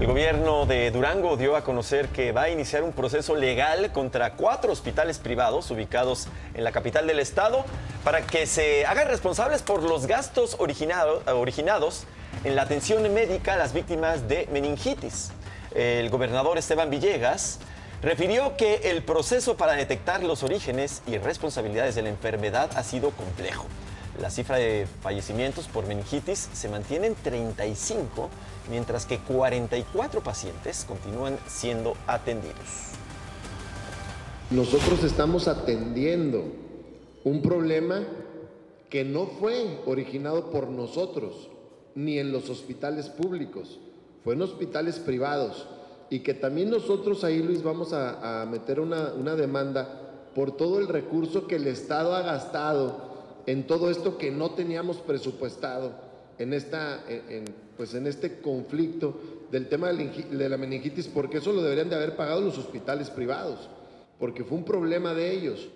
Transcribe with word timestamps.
El 0.00 0.06
gobierno 0.06 0.64
de 0.64 0.90
Durango 0.90 1.36
dio 1.36 1.56
a 1.56 1.62
conocer 1.62 2.08
que 2.08 2.32
va 2.32 2.44
a 2.44 2.48
iniciar 2.48 2.82
un 2.82 2.92
proceso 2.92 3.36
legal 3.36 3.92
contra 3.92 4.32
cuatro 4.32 4.72
hospitales 4.72 5.18
privados 5.18 5.70
ubicados 5.70 6.26
en 6.54 6.64
la 6.64 6.72
capital 6.72 7.06
del 7.06 7.20
estado 7.20 7.66
para 8.02 8.22
que 8.22 8.46
se 8.46 8.86
hagan 8.86 9.08
responsables 9.08 9.60
por 9.60 9.82
los 9.82 10.06
gastos 10.06 10.56
originados 10.58 12.06
en 12.44 12.56
la 12.56 12.62
atención 12.62 13.12
médica 13.12 13.52
a 13.52 13.56
las 13.58 13.74
víctimas 13.74 14.26
de 14.26 14.48
meningitis. 14.50 15.32
El 15.74 16.08
gobernador 16.08 16.56
Esteban 16.56 16.88
Villegas 16.88 17.58
refirió 18.00 18.56
que 18.56 18.76
el 18.84 19.02
proceso 19.02 19.58
para 19.58 19.74
detectar 19.74 20.22
los 20.22 20.42
orígenes 20.42 21.02
y 21.06 21.18
responsabilidades 21.18 21.94
de 21.94 22.00
la 22.00 22.08
enfermedad 22.08 22.70
ha 22.74 22.84
sido 22.84 23.10
complejo. 23.10 23.66
La 24.18 24.30
cifra 24.30 24.56
de 24.56 24.86
fallecimientos 25.02 25.68
por 25.68 25.86
meningitis 25.86 26.48
se 26.52 26.68
mantiene 26.68 27.06
en 27.06 27.14
35, 27.14 28.28
mientras 28.68 29.06
que 29.06 29.18
44 29.18 30.20
pacientes 30.22 30.84
continúan 30.86 31.38
siendo 31.46 31.94
atendidos. 32.06 32.90
Nosotros 34.50 35.04
estamos 35.04 35.46
atendiendo 35.46 36.42
un 37.22 37.40
problema 37.40 38.02
que 38.88 39.04
no 39.04 39.26
fue 39.26 39.80
originado 39.86 40.50
por 40.50 40.68
nosotros, 40.68 41.48
ni 41.94 42.18
en 42.18 42.32
los 42.32 42.50
hospitales 42.50 43.08
públicos, 43.08 43.78
fue 44.24 44.34
en 44.34 44.42
hospitales 44.42 44.98
privados. 44.98 45.68
Y 46.10 46.20
que 46.20 46.34
también 46.34 46.70
nosotros 46.70 47.22
ahí, 47.22 47.40
Luis, 47.40 47.62
vamos 47.62 47.92
a, 47.92 48.44
meter 48.50 48.80
una, 48.80 49.12
una 49.14 49.36
demanda 49.36 50.28
por 50.34 50.56
todo 50.56 50.80
el 50.80 50.88
recurso 50.88 51.46
que 51.46 51.56
el 51.56 51.68
Estado 51.68 52.16
ha 52.16 52.22
gastado 52.22 53.09
en 53.50 53.66
todo 53.66 53.90
esto 53.90 54.16
que 54.16 54.30
no 54.30 54.52
teníamos 54.52 54.98
presupuestado, 54.98 55.92
en, 56.38 56.52
esta, 56.54 57.04
pues 57.76 57.94
en 57.94 58.06
este 58.06 58.40
conflicto 58.40 59.20
del 59.50 59.68
tema 59.68 59.92
de 59.92 60.48
la 60.48 60.56
meningitis, 60.56 61.08
porque 61.08 61.38
eso 61.38 61.52
lo 61.52 61.62
deberían 61.62 61.90
de 61.90 61.96
haber 61.96 62.16
pagado 62.16 62.40
los 62.40 62.56
hospitales 62.58 63.10
privados, 63.10 63.68
porque 64.18 64.44
fue 64.44 64.56
un 64.56 64.64
problema 64.64 65.14
de 65.14 65.32
ellos. 65.32 65.68